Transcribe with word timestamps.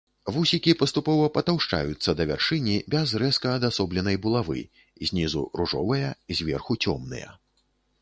Вусікі 0.35 0.71
паступова 0.79 1.27
патаўшчаюцца 1.35 2.15
да 2.21 2.27
вяршыні, 2.31 2.77
без 2.95 3.15
рэзка 3.25 3.53
адасобленай 3.59 4.21
булавы, 4.27 4.67
знізу 5.11 5.47
ружовыя, 5.63 6.13
зверху 6.41 6.83
цёмныя. 6.87 7.29